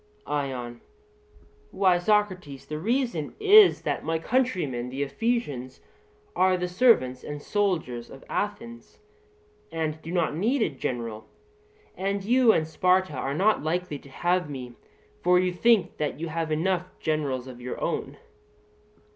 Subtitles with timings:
[0.25, 0.81] ION:
[1.69, 5.79] Why, Socrates, the reason is, that my countrymen, the Ephesians,
[6.35, 8.97] are the servants and soldiers of Athens,
[9.71, 11.27] and do not need a general;
[11.95, 14.73] and you and Sparta are not likely to have me,
[15.21, 18.17] for you think that you have enough generals of your own.